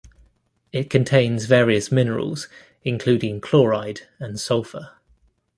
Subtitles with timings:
[0.71, 2.47] It contains various minerals
[2.83, 4.93] including chloride and sulphur.